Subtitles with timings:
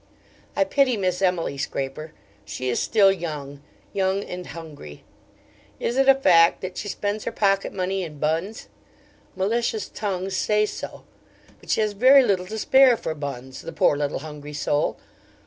[0.55, 2.11] I pity Miss Emily Scraper
[2.43, 3.61] she is still young
[3.93, 5.03] young and hungry.
[5.79, 8.67] Is it a fact that she spends her pocket money in buns?
[9.35, 11.03] Malicious tongues say so;
[11.59, 14.97] but she has very little to spare for buns, the poor little hungry soul!